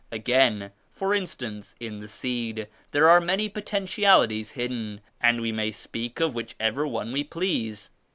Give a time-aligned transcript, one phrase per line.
[0.11, 6.19] Again— for instance, in the seed there are many potentialities hidden and we may speak
[6.19, 7.91] of whichever one we please.